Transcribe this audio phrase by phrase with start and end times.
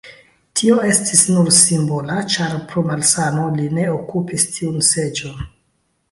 [0.59, 5.37] Tio estis nur simbola, ĉar pro malsano li ne okupis tiun seĝon.